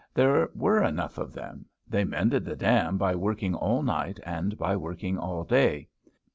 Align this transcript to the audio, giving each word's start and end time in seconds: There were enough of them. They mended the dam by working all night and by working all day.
There 0.15 0.49
were 0.55 0.81
enough 0.83 1.19
of 1.19 1.31
them. 1.31 1.67
They 1.87 2.05
mended 2.05 2.43
the 2.43 2.55
dam 2.55 2.97
by 2.97 3.13
working 3.13 3.53
all 3.53 3.83
night 3.83 4.19
and 4.23 4.57
by 4.57 4.75
working 4.75 5.19
all 5.19 5.43
day. 5.43 5.89